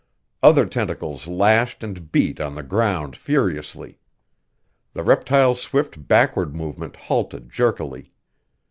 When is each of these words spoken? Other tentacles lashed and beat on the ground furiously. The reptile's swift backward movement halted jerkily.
Other 0.41 0.65
tentacles 0.65 1.27
lashed 1.27 1.83
and 1.83 2.11
beat 2.11 2.41
on 2.41 2.55
the 2.55 2.63
ground 2.63 3.15
furiously. 3.15 3.99
The 4.93 5.03
reptile's 5.03 5.61
swift 5.61 6.07
backward 6.07 6.55
movement 6.55 6.95
halted 6.95 7.51
jerkily. 7.51 8.11